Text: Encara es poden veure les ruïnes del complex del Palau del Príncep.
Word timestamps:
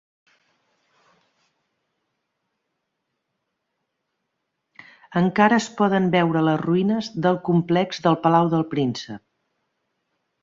Encara 5.23 5.61
es 5.63 5.69
poden 5.81 6.09
veure 6.17 6.45
les 6.47 6.61
ruïnes 6.63 7.11
del 7.27 7.37
complex 7.51 8.01
del 8.07 8.17
Palau 8.25 8.49
del 8.57 8.65
Príncep. 8.73 9.23